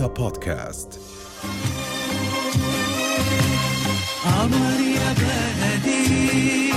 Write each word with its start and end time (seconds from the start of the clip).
رؤيا 0.00 0.14
بودكاست. 0.14 1.00
عمر 4.26 4.80
يا 4.96 5.12
بلدي 5.12 6.72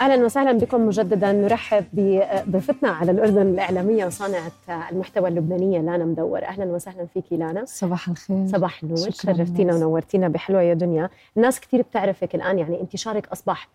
أهلا 0.00 0.24
وسهلا 0.24 0.52
بكم 0.52 0.86
مجددا. 0.86 1.32
نرحب 1.32 1.84
بضيفتنا 1.92 2.88
على 2.90 3.10
الأردن 3.10 3.42
الإعلامية 3.42 4.06
وصانعة 4.06 4.52
المحتوى 4.68 5.28
اللبنانية 5.28 5.80
لانا 5.80 6.04
مدور. 6.04 6.44
أهلا 6.44 6.64
وسهلا 6.64 7.06
فيكي 7.14 7.36
لانا. 7.36 7.64
صباح 7.64 8.08
الخير. 8.08 8.46
صباح 8.46 8.82
النور. 8.82 9.10
شرفتينا. 9.10 9.74
ونورتينا 9.74 10.28
بحلوه 10.28 10.62
يا 10.62 10.74
دنيا. 10.74 11.10
الناس 11.36 11.60
كثير 11.60 11.82
بتعرفك 11.82 12.34
الآن 12.34 12.58
يعني 12.58 12.80
انتشارك 12.80 13.28
أصبح 13.28 13.68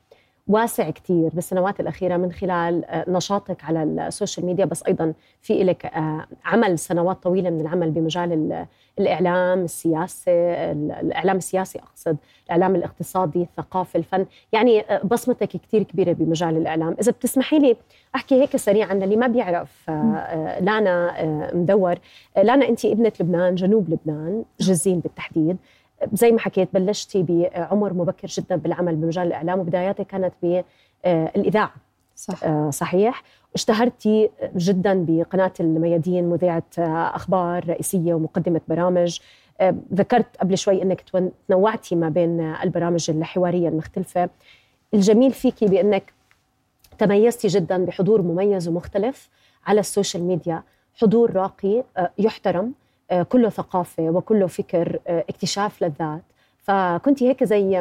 واسع 0.47 0.89
كثير 0.89 1.29
بالسنوات 1.33 1.79
الأخيرة 1.79 2.17
من 2.17 2.31
خلال 2.31 2.85
آه، 2.85 3.05
نشاطك 3.09 3.63
على 3.63 3.83
ال 3.83 3.92
social 3.92 4.45
media 4.45 4.65
بس 4.65 4.83
أيضا 4.83 5.13
في 5.41 5.63
لك 5.63 5.85
آه، 5.85 6.25
عمل 6.45 6.79
سنوات 6.79 7.23
طويلة 7.23 7.49
من 7.49 7.61
العمل 7.61 7.91
بمجال 7.91 8.33
ال- 8.33 8.65
الإعلام 8.99 9.59
السياسي 9.63 10.31
ال- 10.71 10.91
الإعلام 10.91 11.37
السياسي 11.37 11.79
أقصد 11.79 12.17
الإعلام 12.45 12.75
الاقتصادي 12.75 13.41
الثقافي 13.41 13.97
الفن. 13.97 14.25
يعني 14.53 14.79
آه، 14.81 15.01
بصمتك 15.03 15.47
كثير 15.47 15.83
كبيرة 15.83 16.13
بمجال 16.13 16.57
الإعلام. 16.57 16.95
إذا 17.01 17.11
بتسمحي 17.11 17.59
لي 17.59 17.75
أحكي 18.15 18.41
هيك 18.41 18.57
سريعا 18.57 18.93
للي 18.93 19.15
ما 19.15 19.27
بيعرف 19.27 19.89
لانا 20.61 21.15
مدور. 21.53 21.95
لانا 22.43 22.69
أنت 22.69 22.85
ابنة 22.85 23.11
لبنان 23.19 23.55
جنوب 23.55 23.89
لبنان 23.89 24.43
جزين 24.59 24.99
بالتحديد. 24.99 25.57
زي 26.13 26.31
ما 26.31 26.39
حكيت 26.39 26.69
بلشتي 26.73 27.23
بعمر 27.23 27.93
مبكر 27.93 28.27
جدا 28.27 28.55
بالعمل 28.55 28.95
بمجال 28.95 29.27
الإعلام 29.27 29.59
وبداياتك 29.59 30.07
كانت 30.07 30.33
بالاذاعه 30.43 31.73
صح. 32.15 32.43
آه، 32.43 32.69
صحيح. 32.69 33.23
اشتهرتي 33.55 34.29
جدا 34.55 35.05
بقناة 35.07 35.53
الميادين 35.59 36.29
مذيعة 36.29 36.63
آه، 36.79 37.15
أخبار 37.15 37.69
رئيسية 37.69 38.13
ومقدمة 38.13 38.61
برامج. 38.67 39.19
آه، 39.61 39.75
ذكرت 39.93 40.37
قبل 40.37 40.57
شوي 40.57 40.81
إنك 40.81 41.03
تنوعتي 41.47 41.95
ما 41.95 42.09
بين 42.09 42.41
آه، 42.41 42.63
البرامج 42.63 43.09
الحوارية 43.11 43.69
المختلفة. 43.69 44.29
الجميل 44.93 45.31
فيكي 45.31 45.65
بإنك 45.65 46.13
تميزتي 46.97 47.47
جدا 47.47 47.85
بحضور 47.85 48.21
مميز 48.21 48.67
ومختلف 48.67 49.29
على 49.65 49.79
ال 49.79 49.86
social 49.86 50.23
media. 50.23 50.63
حضور 51.01 51.33
راقي 51.33 51.83
آه، 51.97 52.11
يحترم. 52.17 52.65
آه، 52.65 52.71
كله 53.29 53.49
ثقافة 53.49 54.03
وكله 54.03 54.47
فكر 54.47 54.99
آه، 55.07 55.25
اكتشاف 55.29 55.83
للذات. 55.83 56.21
فكنت 56.61 57.23
هيك 57.23 57.43
زي 57.43 57.77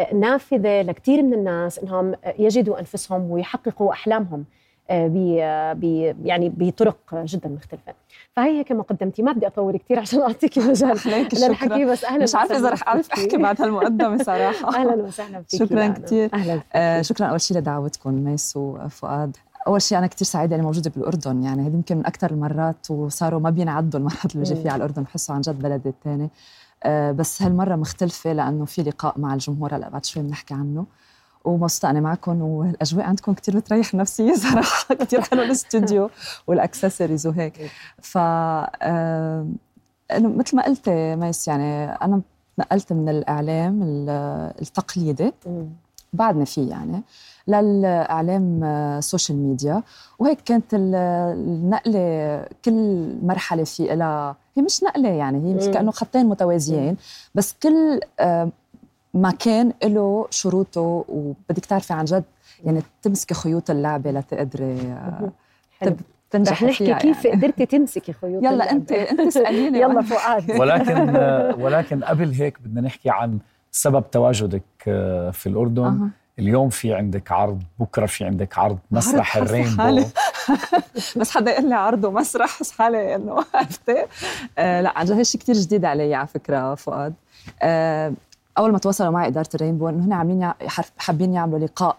آه، 0.00 0.14
نافذة 0.14 0.82
لكثير 0.82 1.22
من 1.22 1.34
الناس 1.34 1.78
إنهم 1.78 2.14
آه، 2.24 2.34
يجدوا 2.38 2.78
أنفسهم 2.78 3.30
ويحققوا 3.30 3.92
أحلامهم 3.92 4.44
آه، 4.90 5.06
ب 5.06 5.36
آه، 5.40 5.72
ب- 5.72 6.16
يعني 6.26 6.48
بطرق 6.56 6.96
جدا 7.14 7.48
مختلفة. 7.48 7.94
فهي 8.36 8.58
هيك 8.58 8.72
مقدمتي. 8.72 9.22
ما 9.22 9.32
بدي 9.32 9.46
أطول 9.46 9.76
كثير 9.76 9.98
عشان 9.98 10.20
أعطيكي 10.20 10.60
مجال 10.60 10.90
للحكي 11.48 11.84
بس 11.84 12.04
أهلا 12.04 12.22
مش 12.22 12.34
عارفة 12.34 12.54
إذا 12.54 12.60
وسهلاً 12.60 12.74
رح 12.74 12.88
أعرف 12.88 13.08
فيكي. 13.08 13.20
أحكي 13.20 13.36
بعد 13.36 13.62
هالمقدمة 13.62 14.22
صراحة. 14.22 14.68
أهلا 14.76 15.02
وسهلا 15.02 15.42
فيك 15.42 15.60
شكراً 15.64 15.88
كتير. 15.88 16.30
أهلا 16.34 16.60
آه 16.74 17.02
شكرا 17.02 17.26
أول 17.26 17.40
شيء 17.40 17.56
لدعوتكم 17.56 18.12
ميس 18.14 18.56
وفؤاد. 18.56 19.36
أول 19.66 19.82
شيء 19.82 19.98
أنا 19.98 20.06
كثير 20.06 20.26
سعيدة 20.28 20.56
إني 20.56 20.64
موجودة 20.64 20.90
بالأردن 20.96 21.42
يعني 21.42 21.66
هذه 21.66 21.74
يمكن 21.74 21.96
من 21.96 22.06
أكثر 22.06 22.30
المرات 22.30 22.90
وصاروا 22.90 23.40
ما 23.40 23.50
بينعدوا 23.50 24.00
المرات 24.00 24.24
اللي 24.34 24.44
بجي. 24.44 24.54
فيها 24.56 24.72
على 24.72 24.76
الأردن 24.84 25.02
بحسه 25.02 25.34
عن 25.34 25.40
جد 25.40 25.58
بلدي 25.58 25.88
الثاني 25.88 26.30
آه 26.84 27.12
بس 27.12 27.42
هالمرة 27.42 27.76
مختلفة 27.76 28.32
لأنه 28.32 28.64
في 28.64 28.82
لقاء 28.82 29.18
مع 29.20 29.34
الجمهور 29.34 29.76
هلأ 29.76 29.88
بعد 29.88 30.04
شوي 30.04 30.22
بنحكي 30.22 30.54
عنه. 30.54 30.86
ومبسوطة 31.44 31.90
أنا 31.90 32.00
معكم 32.00 32.42
والأجواء 32.42 33.04
عندكم 33.06 33.32
كثير 33.32 33.56
بتريح 33.56 33.90
النفسيه 33.94 34.34
صراحة 34.50 34.94
كثير 34.94 35.20
حلو 35.20 35.42
الاستوديو 35.42 36.10
والأكسسوارز 36.46 37.26
وهيك. 37.26 37.70
ف 38.02 38.18
آه، 38.18 39.46
مثل 40.20 40.56
ما 40.56 40.62
قلت 40.64 40.88
ميس 40.88 41.48
يعني 41.48 41.84
أنا 41.84 42.20
نقلت 42.58 42.92
من 42.92 43.08
الإعلام 43.08 43.82
ال- 43.82 44.10
التقليدي. 44.62 45.32
بعدنا 46.12 46.44
فيه 46.44 46.70
يعني. 46.70 47.02
للإعلام 47.50 48.64
آه، 48.64 49.00
social 49.00 49.38
media 49.38 49.82
وهيك 50.18 50.40
كانت 50.40 50.74
ال- 50.74 50.94
النقلة 51.34 52.44
كل 52.64 53.08
مرحلة 53.22 53.64
في 53.64 53.82
لها 53.96 54.36
هي 54.56 54.62
مش 54.62 54.82
نقلة 54.84 55.08
يعني 55.08 55.48
هي 55.50 55.54
مش. 55.54 55.64
كأنه 55.64 55.90
خطين 55.90 56.26
متوازيين 56.26 56.96
بس 57.34 57.54
كل 57.62 58.00
آه، 58.20 58.48
مكان 59.14 59.72
له 59.84 60.26
شروطه 60.30 61.04
وبدك 61.08 61.64
تعرفي 61.66 61.92
عن 61.92 62.04
جد 62.04 62.24
يعني 62.64 62.82
تمسكي 63.02 63.34
خيوط 63.34 63.70
اللعبة 63.70 64.10
لتقدري 64.10 64.72
آه، 64.80 65.30
تنجحي 66.30 66.66
رح 66.66 66.70
نحكي 66.70 66.94
كيف 66.94 67.24
يعني. 67.24 67.36
قدرتي 67.38 67.66
تمسكي 67.66 68.12
خيوط 68.12 68.42
يلا 68.42 68.50
اللعبة. 68.50 68.70
انت 68.70 68.92
أنت 68.92 69.20
اساليني 69.20 69.80
يلا 69.82 70.02
فؤاد 70.02 70.50
ولكن 70.60 71.10
ولكن 71.62 72.04
قبل 72.04 72.30
هيك 72.32 72.58
بدنا 72.62 72.80
نحكي 72.80 73.10
عن 73.10 73.38
سبب 73.72 74.10
تواجدك 74.10 74.62
آه، 74.88 75.30
في 75.30 75.46
الأردن 75.48 75.84
أها. 75.84 76.10
اليوم 76.40 76.68
في 76.68 76.94
عندك 76.94 77.32
عرض 77.32 77.62
بكرة 77.78 78.06
في 78.06 78.24
عندك 78.24 78.58
عرض 78.58 78.78
مسرح 78.90 79.36
الرينبو. 79.36 79.82
حالي. 79.82 80.06
بس 81.16 81.30
حدا 81.30 81.50
يقول 81.50 81.68
لي 81.68 81.74
عرض 81.74 82.04
ومسرح 82.04 82.60
بس 82.60 82.72
حالي 82.72 83.14
إنه 83.14 83.44
عرفتي 83.54 84.04
آه 84.58 84.80
لا 84.80 84.98
عن 84.98 85.04
جد 85.06 85.12
هالشيء 85.12 85.40
كثير 85.40 85.54
جديد 85.54 85.84
علي 85.84 86.14
على 86.14 86.26
فكرة 86.26 86.74
فؤاد. 86.74 87.14
آه 87.62 88.12
أول 88.58 88.72
ما 88.72 88.78
تواصلوا 88.78 89.10
معي 89.10 89.26
إدارة 89.28 89.48
الرينبو 89.54 89.88
إنه 89.88 90.04
هن 90.04 90.12
عاملين 90.12 90.52
حابين 90.98 91.34
يعملوا 91.34 91.58
لقاء 91.58 91.96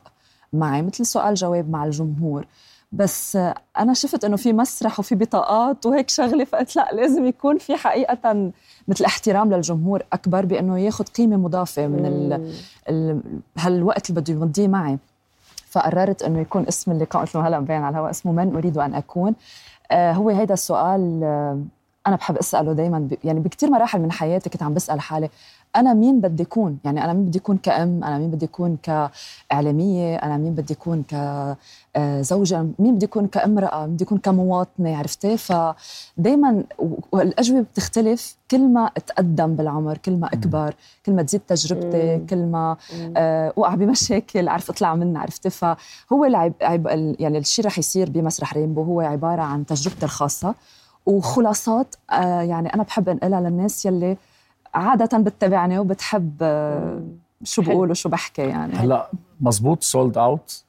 معي 0.54 0.82
مثل 0.82 1.06
سؤال 1.06 1.34
جواب 1.34 1.70
مع 1.70 1.86
الجمهور. 1.86 2.46
بس 2.92 3.36
أنا 3.80 3.94
شفت 3.94 4.26
إنه 4.26 4.36
في 4.38 4.54
مسرح 4.54 5.00
وفي 5.00 5.16
بطاقات 5.16 5.86
وهيك 5.86 6.10
شغلة 6.10 6.44
فقلت 6.44 6.76
لأ 6.76 6.90
لازم 6.94 7.26
يكون 7.26 7.58
في 7.58 7.76
حقيقة 7.76 8.52
مثل 8.88 9.06
احترام 9.06 9.54
للجمهور 9.54 10.04
أكبر 10.14 10.46
بإنه 10.46 10.80
ياخذ 10.80 11.06
قيمة 11.06 11.38
مضافة 11.38 11.88
من 11.88 12.06
ال 12.06 12.54
ال- 12.90 13.22
هالوقت 13.58 14.10
اللي 14.10 14.22
بده 14.22 14.34
يمضيه 14.34 14.68
معي. 14.68 14.98
فقررت 15.70 16.24
إنه 16.24 16.40
يكون 16.40 16.66
اسم 16.68 16.92
اللقاء 16.92 17.22
مثل 17.22 17.40
ما 17.40 17.48
هلأ 17.48 17.60
مبين 17.60 17.82
على 17.82 17.90
الهواء 17.94 18.10
اسمه 18.10 18.32
من 18.32 18.56
أريد 18.56 18.78
أن 18.78 18.94
أكون. 18.96 19.36
آه 19.92 20.12
هو 20.14 20.30
هيدا 20.30 20.54
السؤال 20.54 21.20
آه 21.24 21.60
أنا 22.08 22.16
بحب 22.16 22.38
أسأله 22.38 22.74
دائما 22.74 23.00
ب... 23.00 23.18
يعني 23.24 23.40
بكثير 23.40 23.70
مراحل 23.70 24.00
من 24.02 24.12
حياتي 24.12 24.50
كنت 24.50 24.64
عم 24.64 24.74
بسأل 24.74 25.00
حالي 25.02 25.30
أنا 25.76 25.94
مين 25.94 26.22
بدي 26.22 26.44
اكون 26.44 26.78
يعني 26.86 27.04
أنا 27.04 27.14
مين 27.14 27.26
بدي 27.26 27.40
اكون 27.40 27.58
كأم؟ 27.58 28.04
أنا 28.04 28.18
مين 28.18 28.32
بدي 28.32 28.46
اكون 28.46 28.78
كإعلامية؟ 28.84 30.16
أنا 30.16 30.38
مين 30.38 30.54
بدي 30.56 30.74
اكون 30.74 31.04
كزوجه 31.94 32.66
مين 32.80 32.96
بدي 32.96 33.06
اكون 33.06 33.28
كأمرأة؟ 33.28 33.86
مين 33.86 33.94
بدي 33.96 34.04
اكون 34.04 34.18
كمواطنة؟ 34.18 34.98
عرفتي؟ 34.98 35.38
فدائما 35.38 36.64
والأجوبة 37.12 37.62
بتختلف 37.62 38.36
كل 38.52 38.68
ما 38.68 38.86
أتقدم 38.98 39.56
بالعمر 39.56 39.98
كل 39.98 40.12
ما 40.18 40.28
أكبر 40.28 40.74
كل 41.06 41.12
ما 41.14 41.24
تزيد 41.24 41.42
تجربتي. 41.48 42.18
كل 42.30 42.46
ما. 42.46 42.78
آه، 43.18 43.54
وقع 43.56 43.76
بمشاكل 43.76 44.48
عرف 44.48 44.70
أطلع 44.70 44.96
منها 44.96 45.22
عرفتي؟ 45.22 45.50
فهو 45.50 46.26
العب 46.26 46.54
عب 46.62 46.88
ال- 46.88 47.16
يعني 47.20 47.38
الشيء 47.38 47.66
رح 47.66 47.78
يصير 47.80 48.10
بمسرح 48.10 48.54
رينبو 48.54 48.84
هو 48.84 49.02
عبارة 49.02 49.42
عن 49.42 49.66
تجربتي 49.66 50.06
الخاصة. 50.06 50.56
وخلاصات 51.06 51.96
آه، 52.12 52.42
يعني 52.42 52.74
أنا 52.74 52.84
بحب 52.84 53.10
انقلها 53.10 53.42
للناس 53.42 53.86
يلي 53.86 54.18
عادة 54.74 55.18
بتتابعني 55.18 55.80
وبتحب 55.80 56.36
آه، 56.42 57.02
شو. 57.44 57.62
بقول 57.62 57.92
وشو 57.92 58.10
بحكي 58.10 58.42
يعني. 58.42 58.74
هلأ 58.74 59.10
مزبوط 59.42 59.84
sold 59.84 60.18
out 60.18 60.64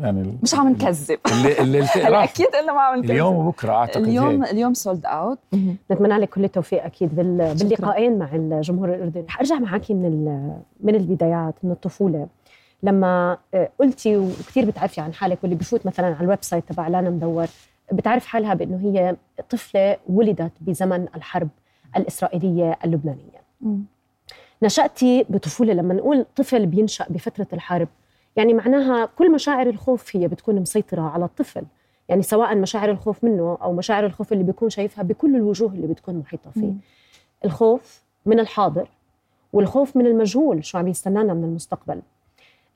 يعني 0.00 0.38
مش 0.42 0.54
عم 0.54 0.68
نكذب. 0.68 1.18
اللي 1.32 1.58
اللي 1.60 1.82
هلأ 2.06 2.24
أكيد 2.24 2.46
قلنا 2.46 2.72
ما 2.72 2.80
عم 2.80 2.98
نكذب. 2.98 3.10
اليوم 3.10 3.36
وبكرة 3.36 3.72
أعتقد 3.72 4.02
اليوم 4.02 4.42
هيك. 4.44 4.52
اليوم 4.52 4.74
sold 4.74 5.06
out 5.06 5.38
نتمنى 5.90 6.18
لك 6.18 6.28
كل 6.28 6.44
التوفيق 6.44 6.84
أكيد 6.84 7.14
بال- 7.16 7.54
باللقاءين 7.54 8.18
مع 8.18 8.28
الجمهور 8.32 8.94
الأردني. 8.94 9.24
رح 9.24 9.38
أرجع 9.38 9.58
معك 9.58 9.90
من 9.90 10.04
ال- 10.06 10.60
من 10.80 10.94
البدايات 10.94 11.54
من 11.62 11.70
الطفولة. 11.70 12.26
لما 12.82 13.38
آه، 13.54 13.68
قلتي 13.80 14.16
وكثير 14.16 14.64
بتعرفي 14.64 15.00
عن 15.00 15.12
حالك 15.14 15.38
واللي 15.42 15.56
بفوت 15.56 15.86
مثلا 15.86 16.06
على 16.06 16.20
ال 16.20 16.38
website 16.42 16.64
تبع 16.72 16.88
لانا 16.88 17.10
مدور 17.10 17.46
بتعرف 17.92 18.26
حالها 18.26 18.54
بأنه 18.54 18.80
هي 18.82 19.16
طفلة 19.50 19.96
ولدت 20.08 20.52
بزمن 20.60 21.06
الحرب 21.14 21.48
الإسرائيلية 21.96 22.78
اللبنانية. 22.84 23.42
نشأتي 24.62 25.26
بطفولة 25.28 25.72
لما 25.72 25.94
نقول 25.94 26.26
طفل 26.36 26.66
بينشأ 26.66 27.06
بفترة 27.08 27.46
الحرب 27.52 27.88
يعني 28.36 28.54
معناها 28.54 29.06
كل 29.06 29.32
مشاعر 29.32 29.66
الخوف 29.66 30.16
هي 30.16 30.28
بتكون 30.28 30.54
مسيطرة 30.54 31.02
على 31.02 31.24
الطفل. 31.24 31.64
يعني 32.08 32.22
سواء 32.22 32.56
مشاعر 32.56 32.90
الخوف 32.90 33.24
منه 33.24 33.58
أو 33.62 33.72
مشاعر 33.72 34.06
الخوف 34.06 34.32
اللي 34.32 34.44
بيكون 34.44 34.70
شايفها 34.70 35.04
بكل 35.04 35.36
الوجوه 35.36 35.72
اللي 35.72 35.86
بتكون 35.86 36.14
محيطة 36.14 36.50
فيه. 36.50 36.60
مم. 36.60 36.78
الخوف 37.44 38.02
من 38.26 38.40
الحاضر 38.40 38.88
والخوف 39.52 39.96
من 39.96 40.06
المجهول 40.06 40.64
شو 40.64 40.78
عم 40.78 40.88
يستنانا 40.88 41.34
من 41.34 41.44
المستقبل. 41.44 42.02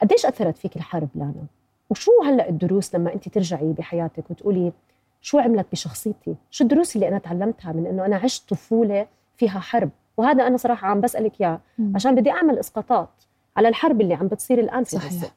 قديش 0.03 0.27
أثرت 0.27 0.57
فيك 0.57 0.77
الحرب 0.77 1.09
لانا؟ 1.15 1.47
وشو 1.91 2.11
هلأ 2.25 2.49
الدروس 2.49 2.95
لما 2.95 3.15
أنت 3.15 3.29
ترجعي 3.29 3.73
بحياتك 3.73 4.31
وتقولي 4.31 4.73
شو 5.23 5.39
عملت 5.39 5.67
بشخصيتي؟ 5.73 6.37
شو 6.51 6.65
الدروس 6.65 6.97
اللي 6.97 7.09
أنا 7.09 7.19
تعلمتها 7.19 7.73
من 7.73 7.87
إنه 7.87 8.07
أنا 8.07 8.17
عشت 8.17 8.51
طفولة 8.51 9.07
فيها 9.37 9.61
حرب؟ 9.61 9.91
وهذا 10.17 10.47
أنا 10.47 10.57
صراحة 10.57 10.89
عم 10.89 11.01
بسألك 11.01 11.41
إياه 11.41 11.61
مم. 11.79 11.93
عشان 11.95 12.15
بدي 12.15 12.31
أعمل 12.31 12.59
إسقاطات 12.59 13.09
على 13.57 13.69
الحرب 13.69 14.01
اللي 14.01 14.15
عم 14.15 14.29
بتصير 14.29 14.61
الآن 14.61 14.85
في 14.85 14.91
صحيح. 14.97 15.33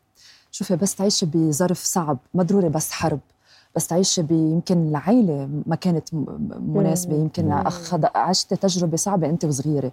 شوفي 0.51 0.75
بس 0.75 0.95
تعيشي 0.95 1.25
بظرف 1.25 1.77
صعب 1.83 2.17
ما 2.33 2.43
ضروري 2.43 2.69
بس 2.69 2.91
حرب. 2.91 3.19
بس 3.75 3.87
تعيشي 3.87 4.21
يمكن 4.31 4.89
العيلة 4.89 5.49
ما 5.65 5.75
كانت 5.75 6.13
مناسبة 6.59 7.15
يمكن 7.15 7.51
أخذ 7.51 8.05
عشتي 8.15 8.55
تجربة 8.55 8.97
صعبة 8.97 9.29
أنت 9.29 9.45
وصغيرة. 9.45 9.91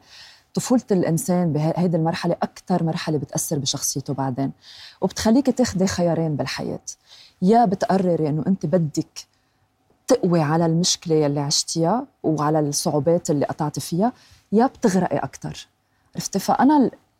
طفولة 0.54 0.82
الإنسان 0.90 1.52
بهيدي 1.52 1.96
المرحلة 1.96 2.36
أكثر 2.42 2.84
مرحلة 2.84 3.18
بتأثر 3.18 3.58
بشخصيته 3.58 4.14
بعدين. 4.14 4.52
وبتخليك 5.00 5.50
تاخدي 5.50 5.86
خيارين 5.86 6.36
بالحياة. 6.36 6.80
يا 7.42 7.64
بتقرري 7.64 8.28
إنه 8.28 8.44
أنت 8.46 8.66
بدك 8.66 9.31
تقوي 10.06 10.40
على 10.40 10.66
المشكلة 10.66 11.14
يلي 11.14 11.40
عشتيها 11.40 12.04
وعلى 12.22 12.60
الصعوبات 12.60 13.30
اللي 13.30 13.46
قطعتي 13.46 13.80
فيها 13.80 14.12
يا 14.52 14.66
بتغرقي 14.66 15.16
أكثر 15.16 15.66
عرفتي؟ 16.14 16.38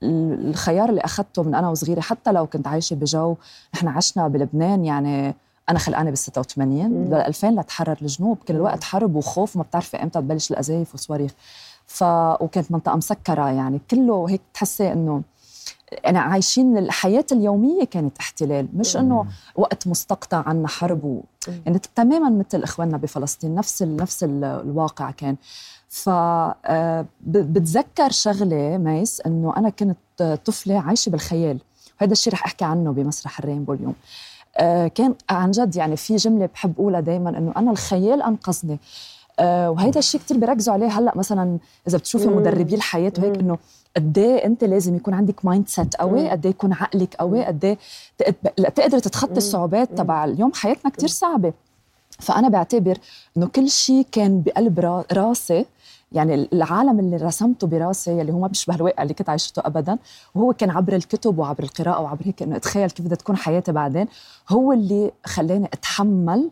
ال- 0.02 0.49
الخيار 0.49 0.88
اللي 0.88 1.00
أخذته 1.00 1.43
من 1.43 1.55
أنا 1.55 1.69
وصغيرة 1.70 2.00
حتى 2.00 2.32
لو 2.32 2.46
كنت 2.46 2.67
عايشة 2.67 2.94
بجو 2.94 3.37
نحن 3.75 3.88
عشنا 3.88 4.29
بلبنان 4.29 4.84
يعني 4.84 5.34
أنا 5.70 5.79
خلقانة 5.79 6.11
بال 6.11 6.19
86 6.19 7.05
بال 7.05 7.14
2000 7.14 7.50
لتحرر 7.50 7.96
الجنوب 8.02 8.38
كل 8.49 8.55
الوقت 8.55 8.85
حرب 8.85 9.14
وخوف 9.17 9.56
ما 9.56 9.62
بتعرفي 9.62 9.96
إمتى 9.96 10.20
تبلش 10.20 10.50
القذايف 10.50 10.93
والصواريخ. 10.93 11.31
ف 11.87 12.02
وكانت 12.40 12.73
منطقة 12.73 12.96
مسكرة 12.96 13.49
يعني 13.50 13.81
كله 13.90 14.26
هيك 14.28 14.40
تحسي 14.55 14.93
إنه 14.93 15.23
يعني 16.04 16.18
عايشين 16.18 16.78
الحياة 16.78 17.24
اليومية 17.32 17.84
كانت 17.84 18.18
احتلال 18.18 18.68
مش 18.74 18.96
إنه 18.96 19.26
وقت 19.54 19.88
مستقطع 19.88 20.42
عنا 20.46 20.68
حرب 20.68 21.04
و... 21.04 21.20
يعني 21.66 21.78
تماما 21.94 22.30
مثل 22.30 22.62
إخواننا 22.62 22.96
بفلسطين 22.96 23.54
نفس 23.54 23.82
ال... 23.82 23.96
نفس 23.96 24.24
ال... 24.24 24.44
الواقع 24.44 25.10
كان. 25.10 25.36
ف 25.88 26.08
آه، 26.08 27.06
بتذكر 27.26 28.10
شغلة 28.10 28.78
ميس 28.78 29.20
إنه 29.20 29.56
أنا 29.56 29.68
كنت 29.68 30.38
طفلة 30.44 30.80
عايشة 30.80 31.10
بالخيال 31.10 31.58
وهذا 32.00 32.12
الشيء 32.12 32.32
رح 32.32 32.44
أحكي 32.44 32.64
عنه 32.64 32.92
بمسرح 32.92 33.38
الرينبو 33.38 33.72
اليوم. 33.72 33.94
آه، 34.56 34.88
كان 34.88 35.14
عن 35.30 35.50
جد 35.50 35.76
يعني 35.76 35.96
في 35.96 36.16
جملة 36.16 36.46
بحب 36.46 36.72
أقولها 36.78 37.00
دايما 37.00 37.38
إنه 37.38 37.52
أنا 37.56 37.70
الخيال 37.70 38.22
أنقذني. 38.22 38.78
آه، 39.38 39.70
وهيدا 39.70 39.98
الشيء 39.98 40.20
كتير 40.20 40.38
بيركزوا 40.38 40.74
عليه 40.74 40.86
هلأ 40.86 41.12
مثلا 41.16 41.58
إذا 41.88 41.98
بتشوفي. 41.98 42.26
مدربي 42.26 42.74
الحياة 42.74 43.12
وهيك. 43.18 43.38
إنه 43.38 43.58
قد 43.96 44.18
إيه 44.18 44.44
أنت 44.46 44.64
لازم 44.64 44.96
يكون 44.96 45.14
عندك 45.14 45.44
mindset 45.44 45.96
قوي. 45.96 46.30
قد 46.30 46.46
إيه 46.46 46.50
يكون 46.52 46.72
عقلك 46.72 47.14
قوي 47.14 47.44
قد 47.44 47.64
إيه 47.64 47.78
تق- 48.18 48.52
لا 48.58 48.68
تقدري 48.68 49.00
تتخطي 49.00 49.36
الصعوبات 49.36 49.88
تبع 49.98 50.24
اليوم. 50.24 50.52
حياتنا 50.54 50.90
كتير 50.90 51.08
صعبة. 51.08 51.52
فأنا 52.18 52.48
بعتبر 52.48 52.98
إنه 53.36 53.46
كل 53.46 53.68
شيء 53.68 54.06
كان 54.12 54.42
بقلب 54.42 54.80
را- 54.80 55.04
راسي 55.12 55.66
يعني 56.12 56.48
العالم 56.52 56.98
اللي 56.98 57.16
رسمته 57.16 57.66
براسي 57.66 58.20
اللي 58.20 58.32
هو 58.32 58.38
ما 58.40 58.46
بيشبه 58.48 58.74
الواقع 58.74 59.02
اللي 59.02 59.14
كنت 59.14 59.28
عايشته 59.28 59.62
ابدا 59.66 59.98
وهو 60.34 60.52
كان 60.52 60.70
عبر 60.70 60.96
الكتب 60.96 61.38
وعبر 61.38 61.62
القراءة 61.64 62.00
وعبر 62.02 62.20
هيك 62.24 62.42
إنه 62.42 62.56
أتخيل 62.56 62.90
كيف 62.90 63.06
بدها 63.06 63.16
تكون 63.16 63.36
حياتي 63.36 63.72
بعدين 63.72 64.06
هو 64.48 64.72
اللي 64.72 65.10
خلاني 65.24 65.66
أتحمل 65.66 66.50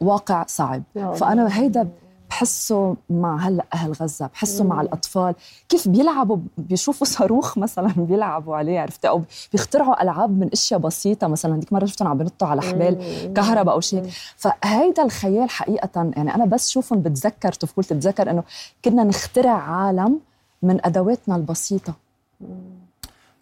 واقع 0.00 0.44
صعب. 0.48 0.82
فأنا 0.94 1.58
هيدا 1.58 1.88
بحسه 2.30 2.96
مع 3.10 3.36
هلأ 3.36 3.64
أهل 3.74 3.92
غزة 3.92 4.26
بحسه 4.26 4.64
مع 4.64 4.80
الأطفال. 4.80 5.34
كيف 5.68 5.88
بيلعبوا؟ 5.88 6.38
بيشوفوا 6.58 7.06
صاروخ 7.06 7.58
مثلا 7.58 7.92
بيلعبوا 7.96 8.56
عليه 8.56 8.80
عرفتي 8.80 9.08
أو 9.08 9.22
بيخترعوا 9.52 10.02
ألعاب 10.02 10.38
من 10.38 10.48
أشياء 10.52 10.80
بسيطة 10.80 11.26
مثلا. 11.26 11.60
ديك 11.60 11.72
مرة 11.72 11.84
شفتهم 11.84 12.08
عم 12.08 12.18
بنطوا 12.18 12.48
على 12.48 12.62
حبال 12.62 13.32
كهرباء 13.34 13.74
أو 13.74 13.80
شيء. 13.80 14.10
فهيدا 14.36 15.02
الخيال 15.02 15.50
حقيقة 15.50 16.12
يعني 16.16 16.34
أنا 16.34 16.44
بس 16.44 16.70
شوفهم 16.70 17.02
بتذكر 17.02 17.52
طفولتي 17.52 17.94
بتذكر 17.94 18.30
إنه 18.30 18.42
كنا 18.84 19.04
نخترع 19.04 19.52
عالم 19.52 20.20
من 20.62 20.86
أدواتنا 20.86 21.36
البسيطة. 21.36 21.94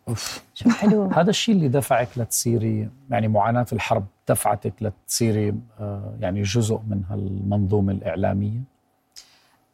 أوف. 0.09 0.45
شو 0.55 0.71
حلو. 0.71 1.05
هذا 1.19 1.31
الشيء 1.31 1.55
اللي 1.55 1.69
دفعك 1.69 2.09
لتصيري 2.17 2.91
يعني 3.11 3.29
معاناة 3.29 3.67
الحرب 3.73 4.07
دفعتك 4.29 4.75
لتصيري 4.81 5.55
آه، 5.81 6.15
يعني 6.21 6.43
جزء 6.43 6.81
من 6.89 7.03
هالمنظومة 7.11 7.93
الإعلامية؟ 7.93 8.59
أه 8.59 8.76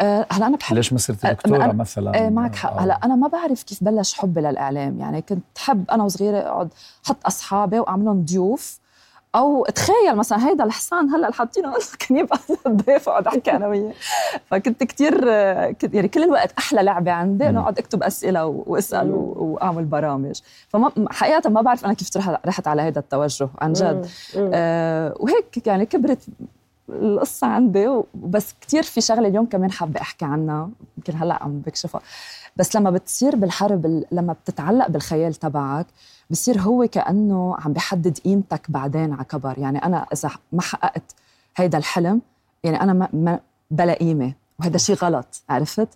هلا 0.02 0.46
أنا 0.46 0.56
بحب 0.56 0.76
ليش 0.76 0.92
ما 0.92 0.98
صرتي 0.98 1.28
أه، 1.28 1.32
دكتورة 1.32 1.66
أنا- 1.66 1.74
مثلا؟ 1.74 2.14
إيه 2.14 2.28
معك 2.30 2.54
حق. 2.54 2.76
أو- 2.76 2.80
هلا 2.80 3.00
أنا 3.04 3.14
ما 3.16 3.28
بعرف 3.28 3.62
كيف 3.62 3.84
بلش 3.84 4.14
حبي 4.14 4.40
للإعلام. 4.40 5.00
يعني 5.00 5.22
كنت 5.22 5.44
حب 5.58 5.90
أنا 5.90 6.04
وصغيرة 6.04 6.38
أقعد 6.38 6.68
حط 7.04 7.26
أصحابي 7.26 7.78
وأعملهم 7.78 8.24
ضيوف. 8.24 8.82
أو 9.34 9.64
تخيل 9.64 10.16
مثلا 10.16 10.48
هيدا 10.48 10.64
الحصان 10.64 11.08
هلا 11.10 11.16
اللي 11.26 11.32
حاطينه 11.32 11.72
كان 12.08 12.16
يبقى 12.18 12.38
ضيف 12.68 13.08
اقعد 13.08 13.26
أحكي 13.26 13.50
أنا 13.52 13.68
وياه. 13.68 13.92
فكنت 14.50 14.84
كثير 14.84 15.26
يعني 15.92 16.08
كل 16.08 16.22
الوقت 16.22 16.52
أحلى 16.58 16.82
لعبة 16.82 17.12
عندي 17.12 17.48
إنه. 17.48 17.60
أقعد 17.60 17.78
أكتب 17.78 18.02
أسئلة 18.02 18.46
وأسأل 18.46 19.10
وأعمل 19.10 19.84
برامج. 19.84 20.40
فما 20.68 20.92
حقيقة 21.10 21.50
ما 21.50 21.60
بعرف 21.62 21.84
أنا 21.84 21.94
كيف 21.94 22.16
رحت 22.16 22.46
رحت 22.46 22.68
على 22.68 22.82
هذا 22.82 22.98
التوجه 22.98 23.48
عن 23.60 23.72
جد. 23.72 24.06
آه 24.36 25.14
وهيك 25.20 25.66
يعني 25.66 25.86
كبرت 25.86 26.18
القصة 26.88 27.46
عندي 27.46 27.88
وبس 27.88 28.54
كتير 28.60 28.82
في 28.82 29.00
شغلة 29.00 29.28
اليوم 29.28 29.46
كمان 29.46 29.70
حابة 29.72 30.00
أحكي 30.00 30.24
عنها 30.24 30.70
يمكن 30.98 31.16
هلأ 31.16 31.42
عم 31.42 31.58
بكشفها. 31.60 32.00
بس 32.56 32.76
لما 32.76 32.90
بتصير 32.90 33.36
بالحرب 33.36 33.86
ال- 33.86 34.06
لما 34.12 34.32
بتتعلق 34.32 34.88
بالخيال 34.88 35.34
تبعك 35.34 35.86
بصير 36.30 36.60
هو 36.60 36.86
كأنه 36.86 37.56
عم 37.58 37.72
بحدد 37.72 38.18
قيمتك 38.18 38.70
بعدين 38.70 39.12
على 39.12 39.24
كبر. 39.24 39.58
يعني 39.58 39.78
أنا 39.84 40.06
إذا 40.12 40.30
ما 40.52 40.62
حققت 40.62 41.14
هيدا 41.56 41.78
الحلم 41.78 42.20
يعني 42.64 42.80
أنا 42.80 43.08
ما 43.12 43.40
بلا 43.70 43.92
قيمة 43.94 44.32
وهذا 44.60 44.78
شيء 44.78 44.96
غلط 44.96 45.42
عرفت؟ 45.48 45.88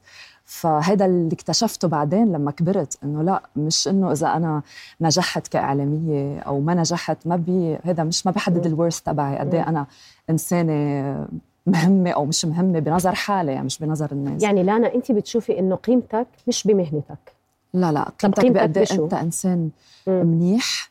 فهذا 0.49 1.07
اللي 1.07 1.35
اكتشفته 1.35 1.89
بعدين 1.89 2.33
لما 2.33 2.51
كبرت 2.51 2.99
إنه 3.05 3.23
لا 3.23 3.43
مش 3.57 3.89
إنه 3.89 4.13
إذا 4.13 4.27
أنا 4.27 4.63
نجحت 5.01 5.49
كإعلامية 5.49 6.39
أو 6.39 6.61
ما 6.61 6.75
نجحت 6.75 7.27
ما 7.27 7.37
بي 7.37 7.79
هذا 7.85 8.05
مش 8.05 8.27
ما 8.27 8.33
بحدد 8.33 8.67
ال 8.67 8.72
worth 8.72 9.01
تبعي. 9.01 9.39
قد 9.39 9.55
إيه 9.55 9.69
أنا 9.69 9.87
إنسانة 10.31 11.27
مهمة 11.67 12.11
أو 12.11 12.25
مش 12.25 12.45
مهمة 12.45 12.79
بنظر 12.79 13.15
حالي 13.15 13.53
يعني 13.53 13.67
مش 13.67 13.79
بنظر 13.79 14.13
الناس. 14.13 14.43
يعني 14.43 14.63
لانا 14.63 14.95
انت 14.95 15.13
بتشوفي 15.13 15.59
إنه 15.59 15.77
قيمتك 15.77 16.27
مش 16.49 16.65
بمهنتك. 16.67 17.33
لا 17.75 17.93
لا 17.93 18.03
قيمتك 18.03 18.43
قيمتك 18.43 18.57
بقد 18.61 18.79
بشو؟ 18.79 19.05
أنت 19.05 19.15
إنسان 19.15 19.71
مم. 20.07 20.27
منيح 20.27 20.91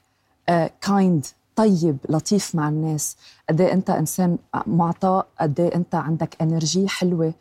kind 0.82 1.26
طيب 1.56 1.98
لطيف 2.10 2.56
مع 2.56 2.69
الناس. 2.69 3.18
قد 3.50 3.62
إيه 3.62 3.74
أنت 3.74 3.90
إنسان 3.90 4.38
معطاء 4.68 5.28
قد 5.42 5.60
أنت 5.60 5.96
عندك 5.96 6.36
energy 6.42 6.88
حلوة. 6.88 7.25
آه، 7.25 7.34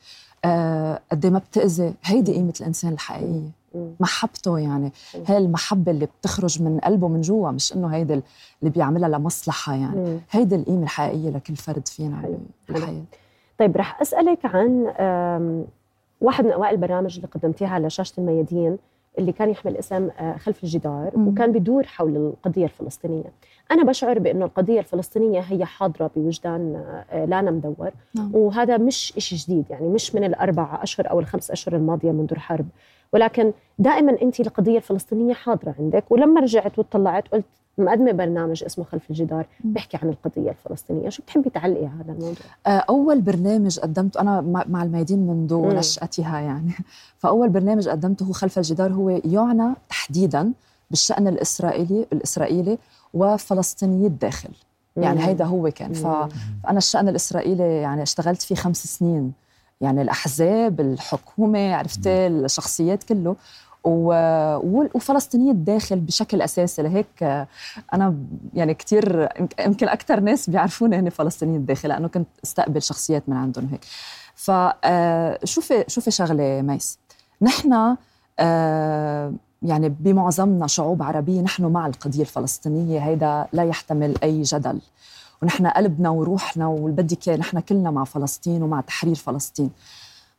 قد 1.10 1.24
إيه 1.24 1.30
ما 1.30 1.38
بتأذي 1.38 1.94
هيدي 2.04 2.32
قيمة 2.32 2.54
الإنسان 2.60 2.92
الحقيقية 2.92 3.50
مم. 3.74 3.90
محبته 4.00 4.58
يعني 4.58 4.92
هاي 5.28 5.38
المحبة 5.38 5.92
اللي 5.92 6.06
بتخرج 6.20 6.62
من 6.62 6.78
قلبه 6.78 7.08
من 7.08 7.20
جوا 7.20 7.50
مش 7.50 7.72
إنه 7.76 7.88
هيدي 7.88 8.12
اللي 8.12 8.70
بيعملها 8.74 9.08
لمصلحة 9.08 9.74
يعني. 9.74 10.18
هيدي 10.30 10.54
القيمة 10.54 10.82
الحقيقية 10.82 11.30
لكل 11.30 11.56
فرد 11.56 11.88
فينا 11.88 12.16
حلو. 12.20 12.38
بالحياة 12.68 13.02
طيب 13.58 13.76
رح 13.76 14.00
أسألك 14.00 14.38
عن 14.44 14.84
واحد 16.20 16.44
من 16.44 16.52
أوائل 16.52 16.74
البرامج 16.74 17.16
اللي 17.16 17.28
قدمتيها 17.28 17.68
على 17.68 17.90
شاشه 17.90 18.12
الميادين 18.20 18.78
اللي 19.18 19.32
كان 19.32 19.50
يحمل 19.50 19.76
اسم 19.76 20.08
آه، 20.18 20.36
خلف 20.36 20.64
الجدار. 20.64 21.10
وكان 21.16 21.52
بدور 21.52 21.86
حول 21.86 22.16
القضية 22.16 22.64
الفلسطينية 22.64 23.32
أنا 23.70 23.84
بشعر 23.84 24.18
بانه 24.18 24.44
القضية 24.44 24.78
الفلسطينية 24.80 25.40
هي 25.40 25.64
حاضرة 25.64 26.10
بوجدان 26.16 26.82
آه، 27.10 27.24
لانا 27.24 27.50
مدور 27.50 27.90
نعم. 28.14 28.30
وهذا 28.34 28.76
مش 28.76 29.12
إشي 29.16 29.36
جديد 29.36 29.64
يعني 29.70 29.88
مش 29.88 30.14
من 30.14 30.24
الأربع 30.24 30.82
اشهر 30.82 31.10
أو 31.10 31.20
الخمس 31.20 31.50
اشهر 31.50 31.76
الماضية 31.76 32.10
منذ 32.10 32.32
الحرب 32.32 32.66
ولكن 33.12 33.52
دائما 33.78 34.22
أنت 34.22 34.40
القضية 34.40 34.76
الفلسطينية 34.76 35.34
حاضرة 35.34 35.74
عندك 35.78 36.04
ولما 36.10 36.40
رجعت 36.40 36.78
وطلعت 36.78 37.28
قلت 37.28 37.44
مقدمة 37.78 38.12
برنامج 38.12 38.64
اسمه 38.64 38.84
خلف 38.84 39.10
الجدار 39.10 39.46
مم. 39.64 39.72
بيحكي 39.72 39.96
عن 39.96 40.08
القضية 40.08 40.50
الفلسطينية 40.50 41.08
شو 41.08 41.22
بتحبي 41.22 41.50
تعلقي 41.50 41.86
على 41.86 42.04
هذا 42.04 42.12
الموضوع 42.12 42.46
آه، 42.66 42.84
أول 42.88 43.20
برنامج 43.20 43.78
قدمته 43.78 44.20
أنا 44.20 44.40
مع 44.40 44.64
مع 44.68 44.82
الميادين 44.82 45.26
منذ 45.26 45.54
مم. 45.54 45.72
نشأتها 45.72 46.40
يعني 46.40 46.72
فأول 47.20 47.48
برنامج 47.48 47.88
قدمته 47.88 48.32
خلف 48.32 48.58
الجدار 48.58 48.92
هو 48.92 49.10
يعنى 49.10 49.74
تحديدا 49.88 50.52
بالشأن 50.90 51.28
الإسرائيلي 51.28 52.06
الإسرائيلي 52.12 52.78
وفلسطيني 53.14 54.06
الداخل. 54.06 54.50
يعني 54.96 55.20
مم. 55.20 55.26
هيدا 55.26 55.44
هو 55.44 55.70
كان. 55.70 55.88
مم. 55.88 55.94
فأنا 56.64 56.78
الشأن 56.78 57.08
الإسرائيلي 57.08 57.76
يعني 57.76 58.02
اشتغلت 58.02 58.42
فيه 58.42 58.54
خمس 58.54 58.84
سنين. 58.84 59.32
يعني 59.80 60.02
الأحزاب 60.02 60.80
الحكومة 60.80 61.74
عرفتي 61.74 62.26
الشخصيات 62.26 63.04
كله. 63.04 63.36
وفلسطينية 63.84 65.50
الداخل 65.50 66.00
بشكل 66.00 66.42
أساسي. 66.42 66.82
لهيك 66.82 67.22
آه، 67.22 67.46
أنا 67.94 68.16
يعني 68.54 68.74
كتير 68.74 69.28
يمكن 69.60 69.88
أكثر 69.88 70.20
ناس 70.20 70.50
بيعرفوني 70.50 70.96
هن 70.96 71.10
فلسطينية 71.10 71.56
الداخل 71.56 71.88
لأنه 71.88 72.08
كنت 72.08 72.28
أستقبل 72.44 72.82
شخصيات 72.82 73.28
من 73.28 73.36
عندهم 73.36 73.68
هيك. 73.68 73.84
فشوفي 74.34 75.84
شوفي 75.86 76.10
شغلة 76.10 76.62
ميس. 76.62 76.98
نحن 77.42 77.96
آه، 78.38 79.32
يعني 79.64 79.88
بمعظمنا 79.88 80.66
شعوب 80.66 81.02
عربية 81.02 81.40
نحن 81.40 81.64
مع 81.64 81.86
القضية 81.86 82.20
الفلسطينية 82.20 83.00
هيدا 83.00 83.46
لا 83.52 83.64
يحتمل 83.64 84.14
أي 84.22 84.42
جدل. 84.42 84.80
ونحن 85.42 85.66
قلبنا 85.66 86.08
وروحنا 86.08 86.66
والبدك 86.66 87.28
إياه 87.28 87.36
نحن 87.36 87.60
كلنا 87.60 87.90
مع 87.90 88.04
فلسطين 88.04 88.62
ومع 88.62 88.80
تحرير 88.80 89.14
فلسطين. 89.14 89.70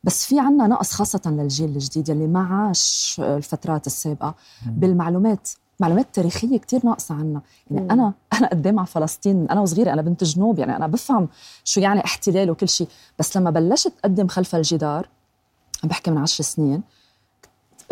بس 0.04 0.26
في 0.26 0.40
عنا 0.40 0.66
نقص 0.66 0.92
خاصة 0.92 1.20
للجيل 1.26 1.70
الجديد 1.70 2.08
يلي 2.08 2.26
ما 2.26 2.40
عاش 2.40 3.16
الفترات 3.24 3.86
السابقة 3.86 4.34
بالمعلومات. 4.66 5.48
معلومات 5.80 6.06
تاريخية 6.12 6.58
كتير 6.58 6.80
ناقصة 6.84 7.14
عنا. 7.14 7.40
يعني 7.70 7.84
مم. 7.84 7.90
أنا 7.90 8.12
أنا 8.32 8.48
قدام 8.48 8.78
على 8.78 8.86
فلسطين؟ 8.86 9.36
من 9.36 9.50
أنا 9.50 9.60
وصغيرة 9.60 9.92
أنا 9.92 10.02
بنت 10.02 10.24
جنوب 10.24 10.58
يعني 10.58 10.76
أنا 10.76 10.86
بفهم 10.86 11.28
شو 11.64 11.80
يعني 11.80 12.04
احتلال 12.04 12.50
وكل 12.50 12.68
شيء 12.68 12.88
بس 13.18 13.36
لما 13.36 13.50
بلشت 13.50 13.92
أقدم 14.04 14.28
خلف 14.28 14.54
الجدار 14.54 15.08
عم 15.82 15.88
بحكي 15.88 16.10
من 16.10 16.18
عشر 16.18 16.44
سنين 16.44 16.82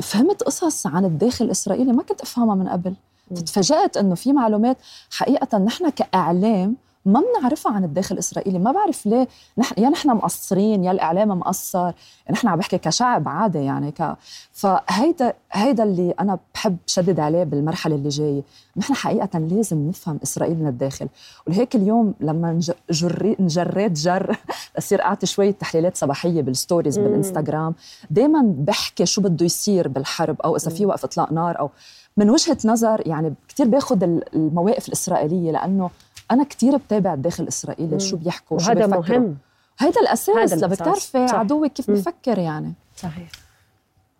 فهمت 0.02 0.42
قصص 0.42 0.86
عن 0.86 1.04
الداخل 1.04 1.44
الإسرائيلي 1.44 1.92
ما 1.92 2.02
كنت 2.02 2.20
أفهمها 2.20 2.54
من 2.54 2.68
قبل 2.68 2.94
مم. 3.30 3.36
فتفاجأت 3.36 3.96
إنه 3.96 4.14
في 4.14 4.32
معلومات 4.32 4.76
حقيقة 5.10 5.58
نحن 5.58 5.88
كإعلام 5.88 6.76
ما 7.06 7.22
بنعرفها 7.38 7.72
عن 7.72 7.84
الداخل 7.84 8.14
الإسرائيلي 8.14 8.58
ما 8.58 8.72
بعرف 8.72 9.06
ليه. 9.06 9.28
نحن 9.58 9.82
يا 9.82 9.88
نحن 9.88 10.08
مقصرين 10.08 10.84
يا 10.84 10.92
الإعلام 10.92 11.28
مقصر. 11.28 11.92
نحن 12.30 12.48
عم 12.48 12.58
بحكي 12.58 12.78
كشعب 12.78 13.28
عادي 13.28 13.58
يعني 13.58 13.92
ك... 13.92 14.16
فهيدا 14.52 15.32
هيدا 15.52 15.82
اللي 15.84 16.14
أنا 16.20 16.38
بحب 16.54 16.76
شدد 16.86 17.20
عليه 17.20 17.44
بالمرحلة 17.44 17.94
اللي 17.94 18.08
جاية. 18.08 18.42
نحن 18.76 18.94
حقيقة 18.94 19.38
لازم 19.38 19.88
نفهم 19.88 20.20
اسرائيل 20.22 20.58
من 20.58 20.66
الداخل. 20.66 21.08
ولهيك 21.46 21.74
اليوم 21.76 22.14
لما 22.20 22.60
جري 22.90 23.36
نجريت 23.40 23.92
جر 23.92 24.36
اصير 24.78 25.02
أعطي 25.02 25.26
شوية 25.26 25.50
تحليلات 25.50 25.96
صباحية 25.96 26.42
بال 26.42 26.54
stories. 26.54 26.98
بالإنستغرام. 26.98 27.74
دائما 28.10 28.54
بحكي 28.58 29.06
شو 29.06 29.20
بده 29.20 29.44
يصير 29.44 29.88
بالحرب 29.88 30.40
أو 30.40 30.56
إذا 30.56 30.70
في 30.70 30.86
وقف 30.86 31.04
إطلاق 31.04 31.32
نار 31.32 31.58
أو 31.58 31.70
من 32.16 32.30
وجهة 32.30 32.58
نظر 32.64 33.02
يعني 33.06 33.34
كثير 33.48 33.66
باخذ 33.66 34.02
المواقف 34.34 34.88
الإسرائيلية 34.88 35.50
لأنه 35.50 35.90
أنا 36.30 36.44
كثير 36.44 36.76
بتابع 36.76 37.14
الداخل 37.14 37.42
الإسرائيلي. 37.42 38.00
شو 38.00 38.16
بيحكوا 38.16 38.58
شو 38.58 38.70
وهذا 38.70 38.86
بيفكروا 38.86 39.18
مهم 39.18 39.36
هيدا 39.78 40.00
الأساس 40.00 40.52
هذا 40.52 40.66
لبدك 40.66 40.82
الأساس. 40.82 41.12
تعرفي 41.12 41.28
صح. 41.28 41.38
عدوك 41.38 41.72
كيف. 41.72 41.90
بفكر 41.90 42.38
يعني 42.38 42.72
صحيح 42.96 43.28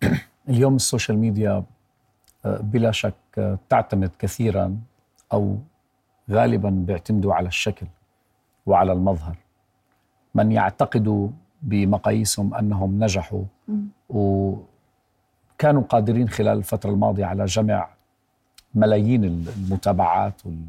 اليوم 0.49 0.77
ال 0.77 0.83
social 0.83 1.19
media 1.19 1.65
آه، 2.45 2.59
بلا 2.63 2.91
شك 2.91 3.15
آه، 3.39 3.59
تعتمد 3.69 4.11
كثيرا 4.19 4.77
أو 5.33 5.59
غالبا 6.31 6.71
بيعتمدوا 6.71 7.35
على 7.35 7.49
الشكل 7.49 7.87
وعلى 8.67 8.93
المظهر 8.93 9.37
من 10.35 10.53
يعتقدوا 10.53 11.29
بمقاييسهم 11.63 12.55
أنهم 12.55 13.05
نجحوا. 13.05 13.43
وكانوا 14.09 15.83
قادرين 15.89 16.29
خلال 16.29 16.59
الفترة 16.59 16.91
الماضية 16.91 17.25
على 17.25 17.45
جمع 17.45 17.89
ملايين 18.75 19.25
المتابعات 19.25 20.47
وال- 20.47 20.65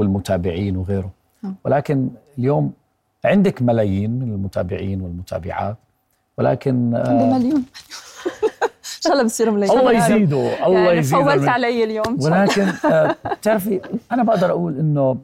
والمتابعين 0.00 0.76
وغيره 0.76 1.10
نعم. 1.42 1.54
ولكن 1.64 2.08
اليوم 2.38 2.72
عندك 3.24 3.62
ملايين 3.62 4.10
من 4.10 4.32
المتابعين 4.32 5.00
والمتابعات 5.00 5.76
ولكن 6.38 6.94
آه، 6.94 7.08
عندي 7.08 7.24
مليون 7.46 7.64
إن 8.96 9.02
شاء 9.02 9.12
الله 9.12 9.24
بصير 9.24 9.50
ملايين 9.50 9.78
الله. 9.78 9.92
يزيده 9.92 10.66
الله 10.66 10.78
يعني 10.78 10.98
يزيده 10.98 11.22
فولت 11.24 11.42
من- 11.42 11.48
علي 11.48 11.84
اليوم. 11.84 12.18
ولكن 12.24 12.62
آه، 12.92 13.16
بتعرفي 13.34 13.80
أنا 14.12 14.22
بقدر 14.22 14.50
أقول 14.50 14.78
إنه 14.78 15.18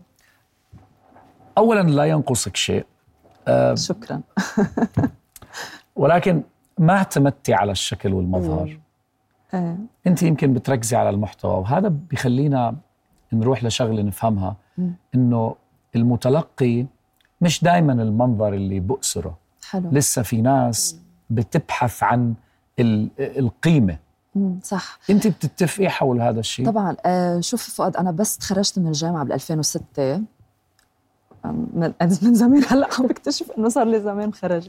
اولا 1.58 1.80
لا 1.80 2.04
ينقصك 2.04 2.56
شيء 2.56 2.86
شكرا 3.74 4.20
ولكن 5.96 6.42
ما 6.78 6.92
اعتمدتي 6.96 7.54
على 7.54 7.72
الشكل 7.72 8.12
والمظهر. 8.12 8.78
أنت 10.06 10.22
يمكن 10.22 10.52
بتركزي 10.54 10.96
على 10.96 11.10
المحتوى 11.10 11.52
وهذا 11.60 11.88
بيخلينا 11.88 12.74
نروح 13.32 13.64
لشغلة 13.64 14.02
نفهمها. 14.02 14.56
إنه 15.14 15.54
المتلقي 15.96 16.86
مش 17.40 17.64
دائما 17.64 17.92
المنظر 17.92 18.54
اللي 18.54 18.80
بؤسره. 18.80 19.38
حلو. 19.70 19.90
لسه 19.92 20.22
في 20.22 20.40
ناس 20.42 20.96
بتبحث 21.30 22.02
عن 22.02 22.34
ال- 22.78 23.10
القيمة. 23.18 23.96
صح. 24.62 24.98
أنت 25.10 25.26
بتتفقي 25.26 25.88
حول 25.88 26.20
هذا 26.20 26.40
الشيء؟ 26.40 26.66
طبعا 26.66 26.96
آه 27.06 27.40
شوف 27.40 27.62
فؤاد 27.70 27.96
أنا 27.96 28.10
بس 28.10 28.38
تخرجت 28.38 28.78
من 28.78 28.86
الجامعة 28.86 29.24
بال 29.24 29.32
2006 29.32 30.14
آم، 31.44 31.66
من 31.74 31.92
من 32.22 32.34
زمان 32.34 32.62
هلأ 32.68 32.88
عم 32.98 33.06
بكتشف 33.06 33.50
إنه 33.58 33.68
صار 33.68 33.86
لي 33.86 34.00
زمان 34.00 34.32
خرج. 34.32 34.68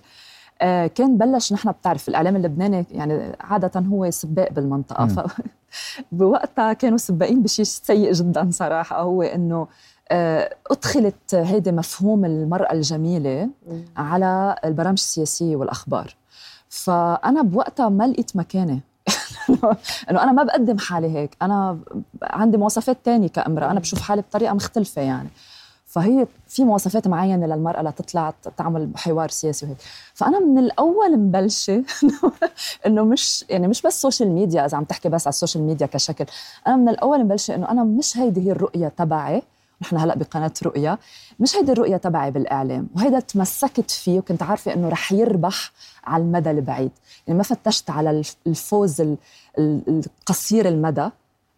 آه 0.61 0.87
كان 0.87 1.17
بلش 1.17 1.53
نحن 1.53 1.71
بتعرف 1.71 2.09
الإعلام 2.09 2.35
اللبناني 2.35 2.85
يعني 2.91 3.35
عاده 3.39 3.79
هو 3.79 4.09
سباق 4.11 4.51
بالمنطقة. 4.51 5.07
ف 5.07 5.19
بوقتها 6.11 6.73
كانوا 6.73 6.97
سباقين 6.97 7.41
بشيء 7.43 7.65
سيء 7.65 8.11
جدا 8.11 8.49
صراحة 8.51 9.01
هو 9.01 9.21
إنه 9.21 9.67
آه 10.11 10.55
أدخلت 10.71 11.35
هيدي 11.35 11.71
مفهوم 11.71 12.25
المرأة 12.25 12.73
الجميلة 12.73 13.49
مم. 13.67 13.85
على 13.97 14.55
البرامج 14.65 14.97
السياسية 14.97 15.55
والأخبار. 15.55 16.15
فأنا 16.69 17.41
بوقتها 17.41 17.89
ما 17.89 18.07
لقيت 18.07 18.35
مكاني 18.35 18.81
انه 20.09 20.23
أنا 20.23 20.31
ما 20.31 20.43
بقدم 20.43 20.77
حالي 20.77 21.07
هيك. 21.17 21.37
أنا 21.41 21.77
عندي 22.23 22.57
مواصفات 22.57 22.97
تانية 23.03 23.27
كأمرأة. 23.27 23.71
أنا 23.71 23.79
بشوف 23.79 24.01
حالي 24.01 24.21
بطريقة 24.21 24.53
مختلفة 24.53 25.01
يعني. 25.01 25.29
فهي 25.85 26.27
في 26.47 26.63
مواصفات 26.63 27.07
معينة 27.07 27.45
للمرأة 27.47 27.81
لتطلع 27.81 28.33
تعمل 28.57 28.89
حوار 28.95 29.29
سياسي 29.29 29.65
وهيك. 29.65 29.77
فأنا 30.13 30.39
من 30.39 30.57
الأول 30.57 31.17
مبلشة 31.19 31.83
إنه- 32.05 32.47
انه 32.87 33.03
مش 33.05 33.45
يعني 33.49 33.67
مش 33.67 33.81
بس 33.81 34.01
social 34.01 34.29
media 34.29 34.65
إذا 34.65 34.77
عم 34.77 34.83
تحكي 34.83 35.09
بس 35.09 35.27
على 35.27 35.33
ال 35.33 35.37
social 35.37 35.63
media 35.63 35.87
كشكل. 35.87 36.25
أنا 36.67 36.75
من 36.75 36.89
الأول 36.89 37.23
مبلشة 37.23 37.55
إنه 37.55 37.71
أنا 37.71 37.83
مش 37.83 38.17
هيدي 38.17 38.47
هي 38.47 38.51
الرؤية 38.51 38.87
تبعي. 38.97 39.41
نحن 39.81 39.97
هلا 39.97 40.15
بقناة 40.15 40.53
رؤيا 40.63 40.97
مش 41.39 41.55
هيدي 41.55 41.71
الرؤيه 41.71 41.97
تبعي 41.97 42.31
بالإعلام 42.31 42.87
وهيدا 42.95 43.19
تمسكت 43.19 43.91
فيه 43.91 44.17
وكنت 44.19 44.43
عارفة 44.43 44.73
إنه 44.73 44.89
رح 44.89 45.11
يربح 45.11 45.71
على 46.03 46.23
المدى 46.23 46.51
البعيد. 46.51 46.91
يعني 47.27 47.37
ما 47.37 47.43
فتشت 47.43 47.89
على 47.89 48.09
الف- 48.09 48.35
الفوز 48.47 49.01
ال- 49.01 49.17
ال- 49.57 50.03
القصير 50.19 50.67
المدى 50.67 51.09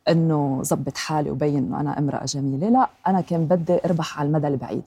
إنه 0.09 0.59
زبط 0.63 0.97
حالي 0.97 1.31
وبين 1.31 1.57
إنه 1.57 1.79
أنا 1.79 1.99
امرأة 1.99 2.25
جميلة 2.25 2.69
لا 2.69 2.89
أنا 3.07 3.21
كان 3.21 3.45
بدي 3.45 3.77
أربح 3.85 4.19
على 4.19 4.27
المدى 4.27 4.47
البعيد. 4.47 4.83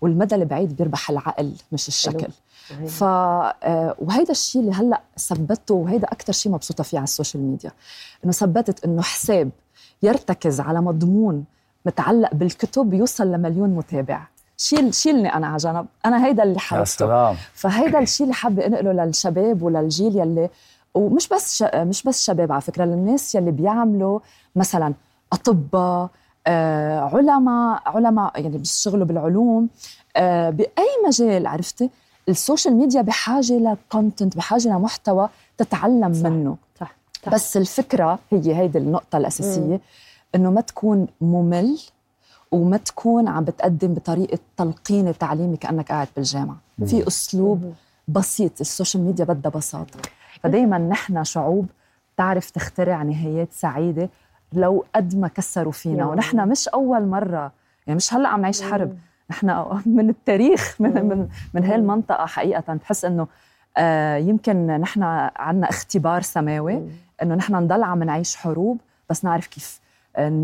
والمدى 0.00 0.34
البعيد 0.34 0.76
بيربح 0.76 1.10
العقل 1.10 1.52
مش 1.72 1.88
الشكل. 1.88 2.28
صحيح. 2.70 2.86
ف 2.88 3.02
آه، 3.04 3.96
وهيدا 3.98 4.30
الشيء 4.30 4.62
اللي 4.62 4.72
هلا 4.72 5.00
ثبته 5.18 5.74
وهيدا 5.74 6.06
أكثر 6.08 6.32
شيء 6.32 6.52
مبسوطة 6.52 6.84
فيه 6.84 6.98
على 6.98 7.04
ال 7.04 7.09
social 7.09 7.42
media 7.42 7.70
إنه 8.24 8.32
ثبتت 8.32 8.84
إنه 8.84 9.02
حساب 9.02 9.50
يرتكز 10.02 10.60
على 10.60 10.80
مضمون 10.80 11.44
متعلق 11.86 12.34
بالكتب 12.34 12.94
يوصل 12.94 13.32
لمليون 13.32 13.70
متابع. 13.70 14.20
شيل 14.56 14.94
شيلني 14.94 15.34
أنا 15.34 15.46
على 15.46 15.56
جنب. 15.56 15.86
أنا 16.06 16.26
هيدا 16.26 16.42
اللي 16.42 16.58
حابته 16.58 16.84
سلام. 16.84 17.36
فهيدا 17.54 17.98
الشيء 17.98 18.24
اللي 18.24 18.34
حابة 18.34 18.66
أنقله 18.66 18.92
للشباب 18.92 19.62
وللجيل 19.62 20.16
يلي 20.16 20.48
ومش 20.94 21.28
بس 21.28 21.62
ش... 21.62 21.62
مش 21.74 22.02
بس 22.02 22.24
شباب 22.24 22.52
على 22.52 22.60
فكرة 22.60 22.84
للناس 22.84 23.34
يلي 23.34 23.50
بيعملوا 23.50 24.20
مثلا 24.56 24.94
أطباء 25.32 26.08
آه، 26.46 27.00
علماء 27.00 27.82
علماء 27.86 28.40
يعني 28.40 28.58
بيشتغلوا 28.58 29.06
بالعلوم 29.06 29.68
آه، 30.16 30.50
بأي 30.50 30.88
مجال 31.06 31.46
عرفتي؟ 31.46 31.90
ال 32.28 32.35
social 32.35 32.74
media 32.76 33.02
بحاجة 33.02 33.52
ل 33.58 33.68
content 33.68 34.36
بحاجة 34.36 34.68
لمحتوى 34.68 35.28
تتعلم 35.58 36.14
صح. 36.14 36.22
منه. 36.26 36.56
صح 36.80 36.96
صح. 37.26 37.32
بس 37.32 37.56
الفكرة 37.56 38.18
هي 38.32 38.54
هيدي 38.56 38.78
النقطة 38.78 39.18
الأساسية. 39.18 39.80
إنه 40.34 40.50
ما 40.50 40.60
تكون 40.60 41.06
ممل 41.20 41.78
وما 42.52 42.76
تكون 42.76 43.28
عم 43.28 43.44
بتقدم 43.44 43.94
بطريقة 43.94 44.38
تلقيني 44.56 45.12
تعليمي 45.12 45.56
كأنك 45.56 45.88
قاعد 45.92 46.08
بالجامعة. 46.16 46.56
في 46.86 47.06
أسلوب 47.08 47.74
بسيط 48.08 48.60
ال 48.60 48.66
social 48.66 49.02
media 49.04 49.24
بدها 49.24 49.50
بساطة. 49.50 49.98
فدائما 50.42 50.78
نحن 50.78 51.24
شعوب 51.24 51.66
تعرف 52.16 52.50
تخترع 52.50 53.02
نهايات 53.02 53.52
سعيدة 53.52 54.08
لو 54.52 54.84
قد 54.94 55.16
ما 55.16 55.28
كسروا 55.28 55.72
فينا. 55.72 56.06
ونحن 56.06 56.48
مش 56.48 56.68
أول 56.68 57.06
مرة 57.06 57.52
يعني 57.86 57.96
مش 57.96 58.14
هلأ 58.14 58.28
عم 58.28 58.40
نعيش 58.40 58.62
حرب. 58.62 58.98
نحن 59.30 59.64
من 59.86 60.10
التاريخ 60.10 60.76
من 60.80 61.08
من 61.08 61.28
من 61.54 61.64
هاي 61.64 61.74
المنطقة 61.74 62.26
حقيقة. 62.26 62.74
بحس 62.74 63.04
إنه 63.04 63.26
آه 63.76 64.16
يمكن 64.16 64.66
نحن 64.66 65.02
عنا 65.36 65.70
اختبار 65.70 66.22
سماوي 66.22 66.82
إنه 67.22 67.34
نحن 67.34 67.54
نضل 67.54 67.82
عم 67.82 68.02
نعيش 68.02 68.36
حروب 68.36 68.80
بس 69.10 69.24
نعرف 69.24 69.46
كيف. 69.46 69.83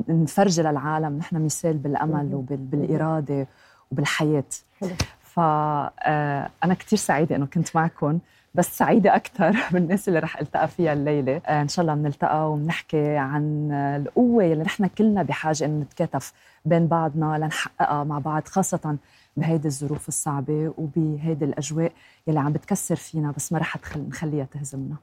نفرجي 0.09 0.63
للعالم 0.63 1.19
نحن 1.19 1.45
مثال 1.45 1.77
بالأمل 1.77 2.35
وبالاراده 2.35 3.47
وبالحياة. 3.91 4.45
حلو. 4.81 4.91
فأنا 5.21 6.75
كتير 6.79 6.99
سعيدة 6.99 7.37
إنه 7.37 7.47
كنت 7.47 7.77
معكم 7.77 8.19
بس 8.55 8.79
سعيدة 8.79 9.17
أكثر 9.17 9.57
بالناس 9.73 10.03
اللي 10.09 10.19
رح 10.19 10.39
ألتقى 10.41 10.69
فيها 10.69 10.93
الليلة. 10.93 11.41
آه، 11.47 11.63
إن 11.63 11.69
شاء 11.69 11.83
الله 11.83 11.95
بنلتقى 11.95 12.53
وبنحكي 12.53 13.17
عن 13.17 13.73
آه، 13.73 13.97
القوة 13.97 14.45
اللي 14.45 14.65
نحن 14.65 14.87
كلنا 14.87 15.23
بحاجة 15.23 15.65
إنه 15.65 15.81
نتكاتف 15.83 16.33
بين 16.65 16.87
بعضنا 16.87 17.39
لنحققها 17.39 18.05
مع 18.05 18.19
بعض 18.19 18.49
خاصة 18.49 18.97
بهيدي 19.37 19.69
الظروف 19.69 20.09
الصعبة 20.09 20.75
وبهيدي 20.79 21.45
الأجواء 21.45 21.93
يلي 22.27 22.41
عم 22.41 22.53
بتكسر 22.53 22.97
فينا 22.97 23.33
بس 23.37 23.53
ما 23.53 23.59
رح 23.59 23.77
نخليها 23.97 24.45
تهزمنا. 24.45 24.95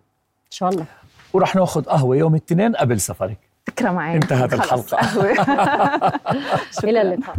إن 0.45 0.51
شاء 0.51 0.69
الله. 0.69 0.85
ورح 1.33 1.55
ناخذ 1.55 1.83
قهوة 1.83 2.17
يوم 2.17 2.35
الاثنين 2.35 2.75
قبل 2.75 2.99
سفرك. 2.99 3.46
فكرة 3.67 3.91
معي 3.91 4.15
انتهت 4.15 4.53
الحلقة. 4.53 4.99
إلى 6.83 7.01
اللقاء. 7.01 7.35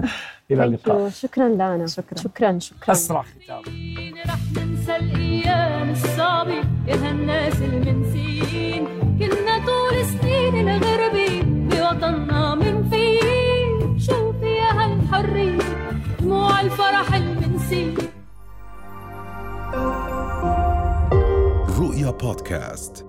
إلى 0.50 0.64
اللقاء. 0.64 1.08
شكرا 1.10 1.48
لأنا. 1.48 1.86
شكرا. 1.86 2.18
شكرا 2.18 2.58
شكرا. 2.58 2.92
أسرع 2.92 3.22
ختام. 3.22 3.62
رح 4.26 4.38
ننسى 4.56 4.96
الأيام 4.96 5.90
الصعبه 5.90 6.54
يا 6.86 6.94
هالناس 6.94 7.62
المنسيين. 7.62 8.84
كنا 9.18 9.58
طول 9.66 10.04
سنين 10.20 10.68
الغربي 10.68 11.42
بوطننا 11.42 12.54
من 12.54 12.88
فين 12.90 13.98
شوفي 13.98 14.46
يا 14.46 14.70
هالحريه 14.72 15.58
دموع 16.20 16.60
الفرح 16.60 17.14
المنسي 17.14 17.94
رؤيا 21.78 22.10
بودكاست. 22.10 23.07